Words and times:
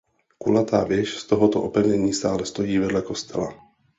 Kulatá 0.37 0.83
věž 0.83 1.17
z 1.17 1.25
tohoto 1.27 1.61
opevnění 1.63 2.13
stále 2.13 2.45
stojí 2.45 2.77
vedle 2.77 3.01
kostela. 3.01 3.67